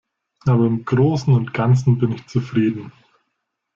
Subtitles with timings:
[0.47, 2.91] Aber im Großen und Ganzen bin ich zufrieden.